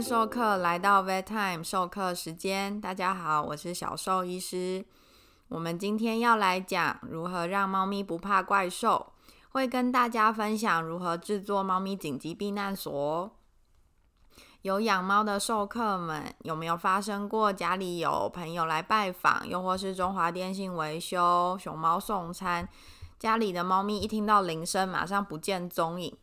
[0.00, 4.84] 授课来到 Vet Time 授课时间，大家好，我是小兽医师。
[5.48, 9.12] 我们今天要来讲如何让猫咪不怕怪兽，
[9.50, 13.30] 会跟大家分享如何制作猫咪紧急避难所。
[14.62, 22.68] 有养猫的授课们，有没有发生过家里有朋友来拜访，又或是中华电信维修、熊猫送餐，
[23.18, 26.16] 家里的猫咪一听到铃声，马上不见踪影？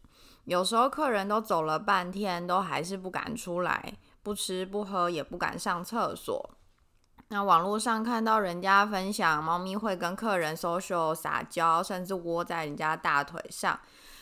[0.45, 6.51] 有时候客人都走了半天，都还是不敢出来，不吃不喝，也不敢上厕所。
[7.29, 13.79] 那网络上看到人家分享，猫咪会跟客人 social 撒娇，甚至窝在人家大腿上，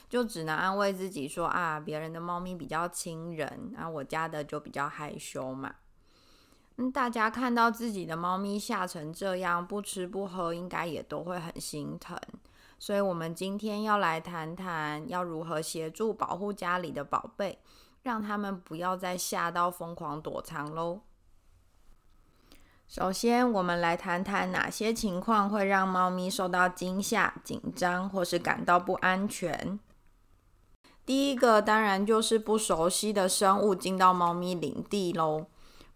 [0.10, 5.76] 就只能安慰自己说啊，别人的猫咪比较亲人，那我家的就比较害羞嘛。
[6.78, 12.18] 嗯，大家看到自己的猫咪吓成这样，不吃不喝，应该也都会很心疼。
[12.86, 17.58] 所以，我们今天要来谈谈，要如何协助保护家里的宝贝，
[18.02, 21.00] 让他们不要再吓到疯狂躲藏喽。
[22.90, 29.80] 首先，我们来谈谈哪些情况会让猫咪受到惊吓、紧张或是感到不安全。
[31.06, 35.46] 第一个，当然就是不熟悉的生物进到猫咪领地喽。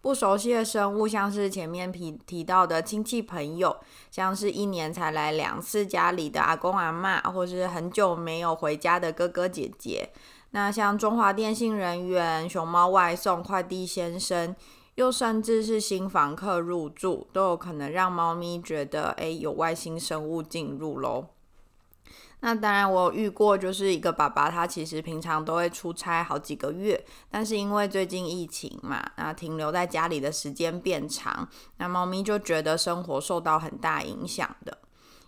[0.00, 3.76] 不熟悉的生物，像是前面提提到的亲戚朋友，
[4.10, 10.10] 像是一年才来两次家里的阿公阿妈，或是很久没有回家的哥哥姐姐。
[10.50, 14.54] 那像中华电信人员、熊猫外送快递先生，
[14.94, 21.26] 又甚至是新房客入住，都有可能让猫咪觉得，诶有外星生物进入喽。
[22.40, 31.48] 那当然，我有遇过，就是一个爸爸，他其实平常都会出差好几个月，但是因为最近疫情嘛，那停留在家里的时间变长，
[31.78, 34.78] 那猫咪就觉得生活受到很大影响的。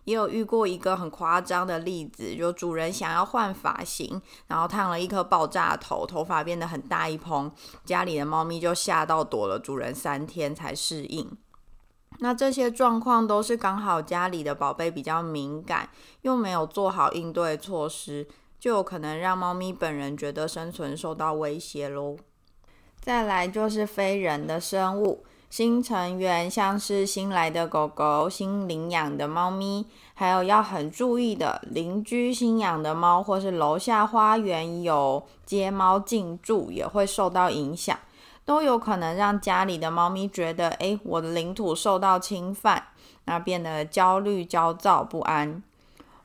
[0.04, 7.50] 也有遇过一个很夸张的例子，就主人想要换发型，然后烫了一颗爆炸头，头发变得很大一蓬，
[7.84, 11.36] 家里的猫咪就吓到躲了主人三天才适应。
[12.20, 15.88] 那这些状况都是刚好家里的宝贝比较敏感，
[16.22, 22.16] 又没有做好应对措施，就有可能让猫咪本人觉得生存受到威胁喽。
[23.00, 37.98] 再来就是非人的生物，新成员像是新来的狗狗、新领养的猫咪，还有要很注意的邻居新养的猫，或是楼下花园有街猫进驻，也会受到影响。
[38.50, 42.82] 都有可能让家里的猫咪觉得，诶，我的领土受到侵犯，
[43.26, 45.62] 那变得焦虑、焦躁不安。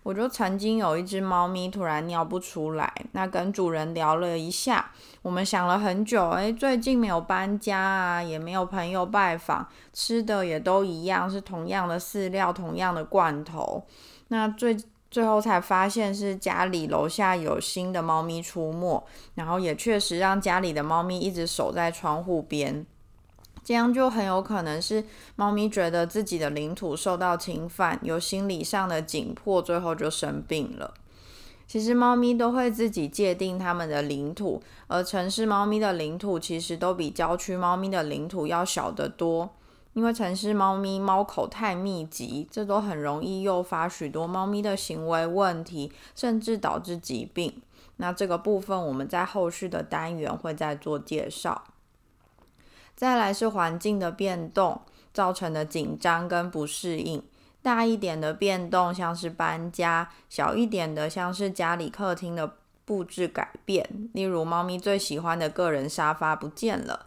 [0.02, 4.90] 我就曾经有一只猫咪突然尿不出来，那跟主人聊了一下，
[5.22, 13.84] 我们想了很久，诶，最近没有搬家啊，也没有朋友拜访，吃的也都一样，是同样的饲料、同样的罐头，
[14.30, 14.76] 那最。
[15.16, 19.02] 最后才发现是家里楼下有新的猫咪出没，
[19.36, 22.86] 然后也确实让家里的猫咪一直守在窗户边，
[23.64, 25.06] 这样就很有可能是
[25.38, 30.94] 猫咪觉得自己的领土受到侵犯，有心理上的紧迫，最后就生病了。
[31.66, 39.52] 其实猫咪都会自己界定它们的领土，而城市猫咪的领土其实都比郊区猫咪的领土要小得多。
[39.96, 47.62] 因为城市猫咪猫口太密集，这都很容易诱发许多猫咪的行为问题，甚至导致疾病。
[47.96, 51.64] 那这个部分我们在后续的单元会再做介绍。
[52.94, 54.82] 再来是环境的变动
[55.14, 57.24] 造成的紧张跟不适应，
[57.62, 67.06] 大一点的变动像是搬家，小一点的像是家里客厅的布置改变，例如猫咪最喜欢的个人沙发不见了。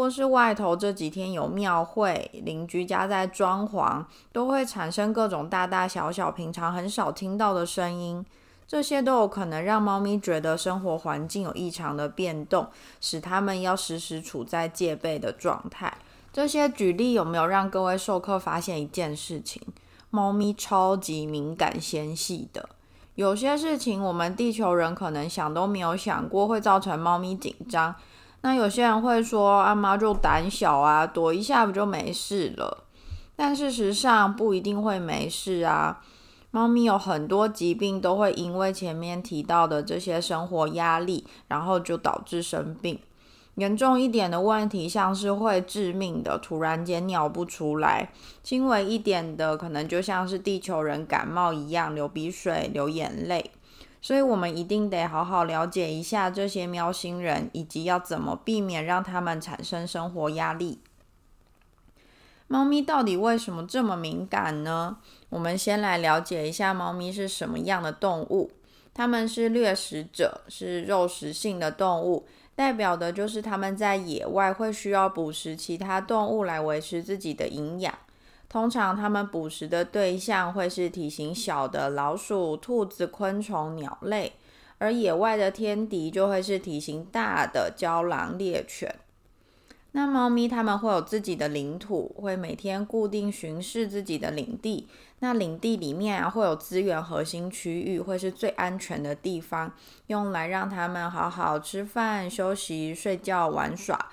[0.00, 4.02] 或是外头这几天有庙会，邻居家在装潢，
[4.32, 8.24] 都会产生各种大大小小平常很少听到的声音，
[8.66, 12.68] 这些都有可能让猫咪觉得生活环境有异常的变动，
[12.98, 15.92] 使它们要时时处在戒备的状态。
[16.32, 19.60] 这些举例有没有让各位授课发现一件事情？
[20.08, 22.70] 猫咪超级敏感纤细的，
[23.16, 27.94] 有些事情我们地球人可能想都没有想过会造成猫咪紧张。
[28.42, 32.84] 那有些人会说，阿妈就胆小啊，躲一下不就没事了？
[33.36, 36.02] 但事实上不一定会没事啊。
[36.50, 42.98] 猫咪有很多疾病都会因为前面提到的这些生活压力，然后就导致生病。
[43.56, 48.08] 严重一点的问题，像是会致命的，突然间尿不出来；
[48.42, 53.50] 轻微一点的，可能就像是地球人感冒一样，流鼻水、流眼泪。
[54.02, 60.80] 所以，我们一定得好好了解一下这些喵星人，以及要怎么避免让他们产生生活压力。
[62.46, 64.96] 猫咪到底为什么这么敏感呢？
[65.28, 68.50] 我们先来了解一下猫咪是什么样的动物。
[68.92, 72.26] 它们是掠食者，是肉食性的动物，
[72.56, 77.94] 代表的就是它们在野外会需要捕食其他动物来维持自己的营养。
[78.50, 84.32] 通常，它们捕食的对象会是体型小的老鼠、兔子、昆虫、鸟类，
[84.78, 88.92] 而野外的天敌就会是体型大的郊狼、猎犬。
[89.92, 94.88] 那猫咪它们会有自己的领土，会每天固定巡视自己的领地。
[95.20, 99.72] 那领地里面啊，会有资源核心区域，会是最安全的地方，
[100.08, 104.10] 用来让它们好好吃饭、休息、睡觉、玩耍。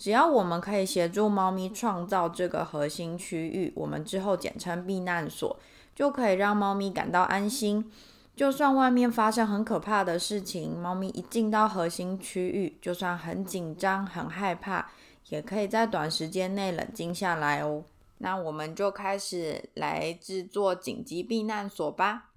[0.00, 5.54] 只要我们可以协助猫咪创造这个核心区域，我们之后简称避难所，
[5.94, 7.92] 就可以让猫咪感到安心。
[8.34, 14.90] 就算外面发生很可怕的事情，猫咪一进到核心区域，就算很紧张、很害怕。
[15.28, 17.84] 也可以在短时间内冷静下来哦。
[18.18, 22.30] 那我们就开始来制作紧急避难所吧。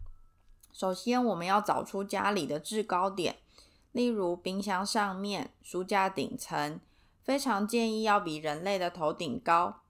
[0.74, 3.38] 首先，我们要找出家里的制高点，
[3.94, 6.80] 例如冰箱上面、书架顶层，
[7.24, 9.82] 非常建议要比人类的头顶高。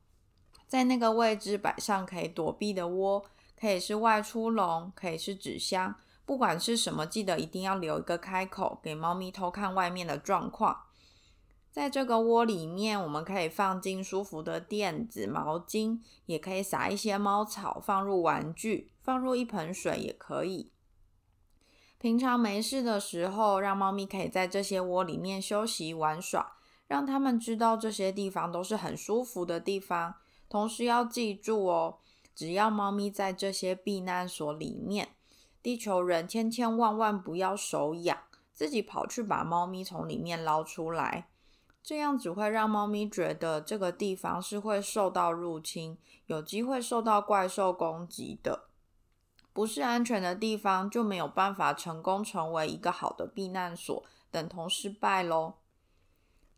[0.67, 3.25] 在那个位置摆上可以躲避的窝，
[3.59, 5.95] 可以是外出笼，可以是纸箱，
[6.25, 10.83] 不管是什么，记得一定要留一个开口，给猫咪偷看外面的状况。
[11.71, 20.71] 在这个窝里面，我们可以放进舒服的垫子、毛巾，也可以撒一些猫草，放入玩具，放入一盆水也可以。
[21.97, 26.57] 平常没事的时候，让猫咪可以在这些窝里面休息玩耍，
[26.93, 30.13] 让他们知道这些地方都是很舒服的地方。
[30.47, 31.97] 同时要记住哦，
[32.35, 35.09] 只要猫咪在这些避难所里面，
[35.63, 38.15] 地球人千千万万不要手痒，
[38.53, 41.29] 自己跑去把猫咪从里面捞出来。
[41.81, 45.97] 这样只会让猫咪觉得这个地方是会受到入侵，
[46.27, 48.65] 有机会受到怪兽攻击的，
[49.51, 55.55] 不是安全的地方，就没有办法成功成为一个好的避难所，等同失败喽。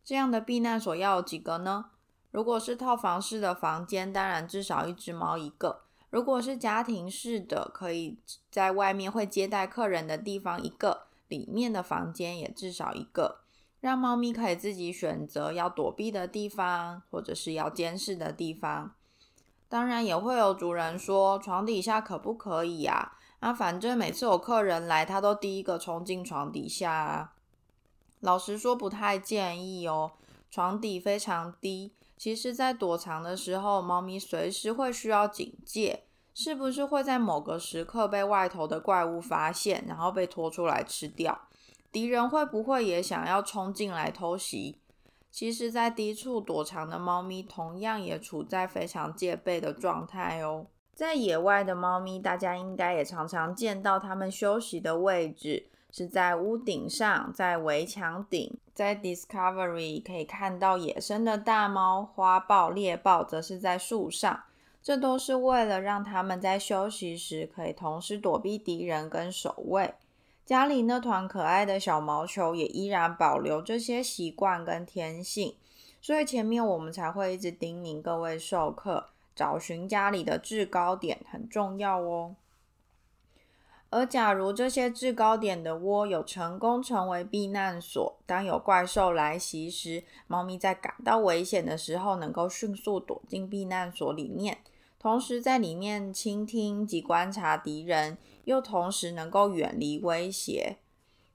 [0.06, 1.86] 这样的避难所要有几个呢？
[2.30, 5.80] 如果是套房式的房间，当然至少一只猫一个；
[6.10, 8.16] 如果是家庭式的，可以
[8.48, 13.40] 在外面会接待客人的地方一个，里面的房间也至少一个。
[13.80, 18.94] 让猫咪可以自己选择要躲避的地方，或者是要监视的地方。
[19.68, 23.14] 当然，也会有主人说床底下可不可以呀？
[23.40, 27.32] 啊，反正每次有客人来，他都第一个冲进床底下啊。
[28.26, 30.10] 老实说，不太建议哦。
[30.50, 36.02] 床底非常低，其实在躲藏的时候，猫咪随时会需要警戒，
[36.34, 41.42] 是不是会在某个时刻被外头的怪物发现，然后被拖出来吃掉？
[41.92, 44.80] 敌人会不会也想要冲进来偷袭？
[45.30, 50.66] 其实，在低处躲藏的猫咪同样也处在非常戒备的状态哦。
[50.92, 58.54] 在野外的猫咪，大家应该也常常见到它们休息的位置是在屋顶上，在围墙顶。
[58.74, 64.42] 在 Discovery 可以看到野生的大猫、花豹、猎豹，则是在树上。
[64.82, 69.94] 这都是为了让它们在休息时可以同时躲避敌人跟守卫。
[70.44, 75.56] 家里那团可爱的小毛球也依然保留这些习惯跟天性，
[76.02, 82.36] 所以前面我们才会一直叮咛各位授课，找寻家里的制高点很重要哦。
[83.90, 94.58] 而假如这些制高点的窝有成功成为避难所，当有怪兽来袭时，猫咪在感到危险的时候，能够迅速躲进避难所里面，
[94.98, 98.18] 同时在里面倾听及观察敌人。
[98.46, 100.76] 又同时能够远离威胁，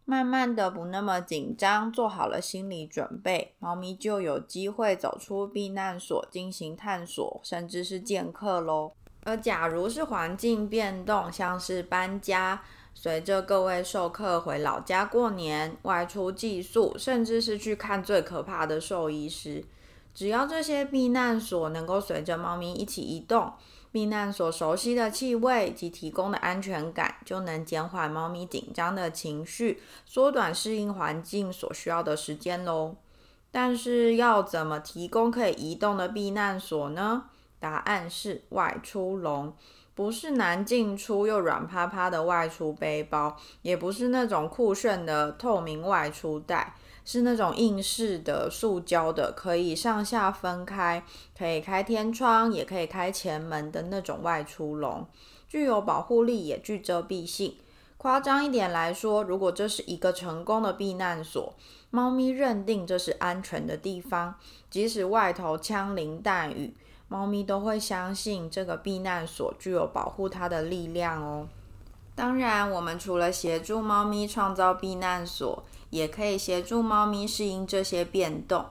[0.05, 8.93] 慢慢的不那么紧张，做好了心理准备，猫咪就有机会走出避难所进行探索，甚至是见客喽。
[9.23, 12.61] 而假如是环境变动，像是搬家，
[12.93, 19.63] 随着各位授课回老家过年、外出寄宿，甚至是去看最可怕的兽医师，
[20.13, 23.53] 只要这些避难所能够随着猫咪一起移动。
[23.93, 32.95] 避难所熟悉的气味及提供的安全感，就能减缓猫咪紧张的情绪，缩短适应环境所需要的时间喽。
[33.51, 37.25] 但是要怎么提供可以移动的避难所呢？
[37.61, 39.53] 答案是外出笼，
[39.95, 46.75] 不是难进出又软趴趴的外出背包，也不是那种酷炫的透明外出袋。
[47.03, 51.03] 是那种硬式的塑胶的，可以上下分开，
[51.35, 55.07] 可以开天窗，也可以开前门的那种外出笼，
[55.47, 57.57] 具有保护力，也具遮蔽性。
[57.97, 61.55] 夸张一点来说，如果这是一个成功的避难所，
[61.89, 64.35] 猫咪认定这是安全的地方，
[64.69, 66.75] 即使外头枪林弹雨，
[67.11, 71.45] 猫咪都会相信这个避难所具有保护它的力量哦。
[72.15, 78.63] 当然，我们除了协助猫咪创造避难所，也可以协助猫咪适应这些变动。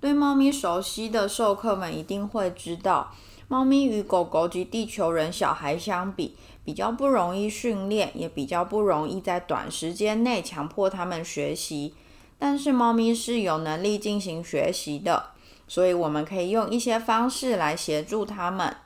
[0.00, 3.12] 对猫咪熟悉的授课们一定会知道，
[3.46, 6.34] 猫咪与狗狗及地球人小孩相比，
[6.64, 11.92] 比较不容易训练，也比较不容易在短时间内强迫它们学习。
[12.38, 15.26] 但是，猫咪是有能力进行学习的，
[15.72, 18.76] 所以我们可以用一些方式来协助它们。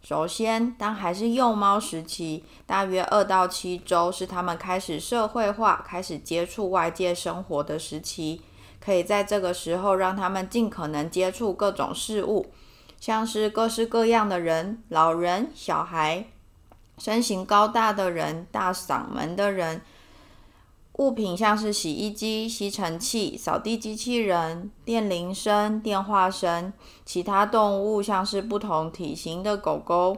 [0.00, 8.40] 首先，当还是幼猫时期，大约二到七周是它们开始社会化、开始接触外界生活的时期。
[8.80, 12.46] 可以在这个时候让它们尽可能接触各种事物，
[12.98, 16.24] 像是各式各样的人、老人、小孩、
[16.96, 19.82] 身形高大的人、大嗓门的人。
[20.94, 26.72] 物品像是洗衣机、吸尘器、扫地机器人、电铃声、电话声；
[27.04, 30.16] 其他动物像是不同体型的狗狗，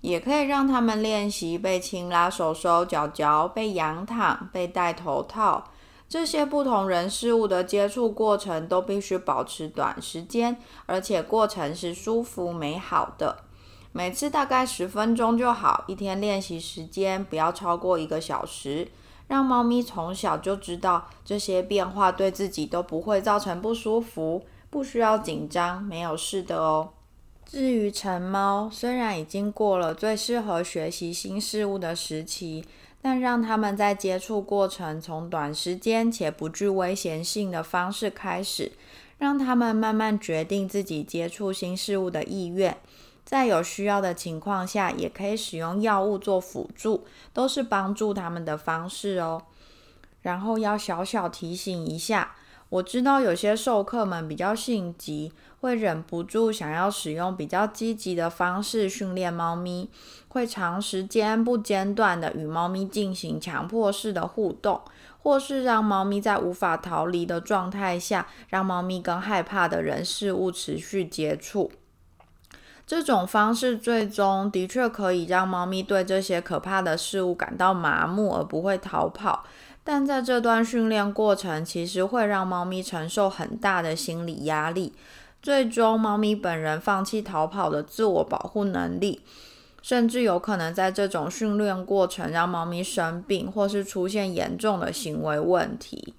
[0.00, 5.62] 也可以让他们练习被轻拉手手脚脚、被仰躺、被戴头套。
[6.08, 10.56] 这些不同人事物的接触过程都必须保持短时间，
[10.86, 13.44] 而且过程是舒服美好的。
[13.92, 18.88] 每次大概十分钟就好，一天练习时间不要超过一个小时。
[19.28, 26.90] 让猫咪从小就知道这些变化对自己都不会造成不舒服，不需要紧张，没有事的哦。
[27.44, 32.64] 至于成猫，虽然已经过了最适合学习新事物的时期，
[33.00, 38.72] 但让他们在接触过程从短时间且不具危险性的方式开始，
[39.18, 42.76] 让他们慢慢决定自己接触新事物的意愿。
[43.26, 49.42] 在有需要的情况下，也可以使用药物做辅助，都是帮助他们的方式哦。
[50.22, 52.36] 然后要小小提醒一下，
[52.68, 59.90] 我知道有些授课们比较性急，会忍不住想要使用比较积极的方式训练猫咪，
[60.28, 64.80] 会长时间不间断的与猫咪进行强迫式的互动，
[65.20, 71.72] 或是让猫咪在无法逃离的状态下，让猫咪跟害怕的人事物持续接触。
[72.86, 79.44] 这种方式最终的确可以让猫咪对这些可怕的事物感到麻木，而不会逃跑。
[79.82, 84.92] 但在这段训练过程，其实会让猫咪承受很大的心理压力，
[85.42, 89.20] 最终猫咪本人放弃逃跑的自我保护能力，
[89.82, 96.14] 甚至有可能在这种训练过程让猫咪生病，或是出现严重的行为问题。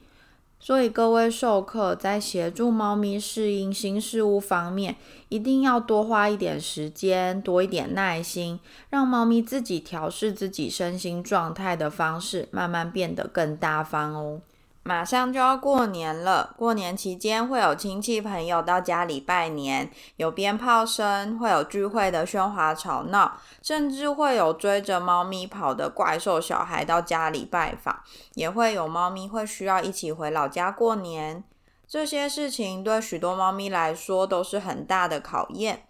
[0.68, 4.98] 所以，各位授课在协助猫咪适应新事物方面，
[5.30, 8.60] 一定要多花一点时间，多一点耐心，
[8.90, 14.42] 让猫咪自己调试自己身心状态的方式，慢慢变得更大方哦。
[14.88, 28.00] 马上就要过年了，过年期间会有亲戚朋友到家里拜年，有鞭炮声，会有聚会的喧哗吵闹，甚至会有追着猫咪跑的怪兽小孩到家里拜访，
[28.36, 31.44] 也会有猫咪会需要一起回老家过年。
[31.86, 35.84] 这些事情对许多猫咪来说都是很大的考验，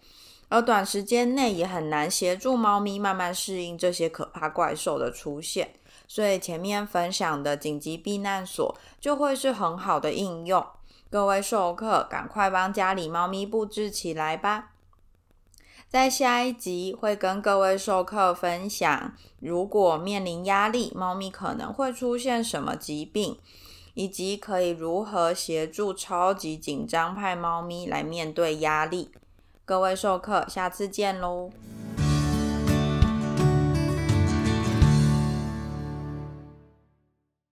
[0.48, 5.74] 而短时间内也很难协助猫咪慢慢适应这些可怕怪兽的出现。
[6.08, 10.66] 所以前面分享的紧急避难所就会是很好的应用。
[11.10, 14.72] 各位授课，赶快帮家里猫咪布置起来吧！
[15.88, 23.38] 在下一集会跟各位授课分享，如果面临压力，猫咪可能会出现什么疾病，
[23.94, 29.10] 以及可以如何协助超级紧张派猫咪来面对压力。
[29.64, 31.50] 各位授课，下次见喽！